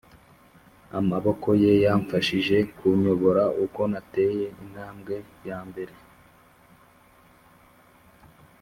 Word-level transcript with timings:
amaboko 0.99 1.47
ye 1.63 1.71
yamfashije 1.83 2.57
kunyobora 2.77 3.43
uko 3.63 3.81
nateye 3.91 4.45
intambwe 4.63 5.15
yambere. 5.47 5.95